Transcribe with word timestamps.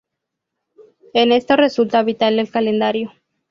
En 1.13 1.31
esto 1.31 1.55
resulta 1.57 2.01
vital 2.01 2.39
el 2.39 2.49
calendario. 2.49 3.11